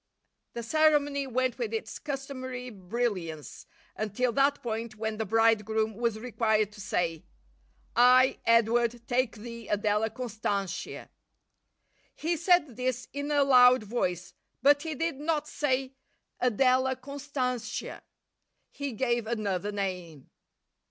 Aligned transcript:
The 0.53 0.63
ceremony 0.63 1.27
went 1.27 1.59
with 1.59 1.71
its 1.71 1.99
customary 1.99 2.71
brilliance 2.71 3.67
until 3.95 4.31
that 4.31 4.63
point 4.63 4.95
when 4.95 5.17
the 5.17 5.27
bridegroom 5.27 5.93
was 5.93 6.17
required 6.17 6.71
to 6.71 6.81
say: 6.81 7.23
"I, 7.95 8.39
Edward, 8.47 9.01
take 9.05 9.35
thee, 9.35 9.67
Adela 9.67 10.09
Constantia." 10.09 11.11
He 12.15 12.35
said 12.35 12.77
this 12.77 13.09
in 13.13 13.29
a 13.29 13.43
loud 13.43 13.83
voice, 13.83 14.33
but 14.63 14.81
he 14.81 14.95
did 14.95 15.19
not 15.19 15.47
say 15.47 15.93
"Adela 16.39 16.95
Constantia"; 16.95 18.01
he 18.71 18.93
gave 18.93 19.27
another 19.27 19.71
name. 19.71 20.31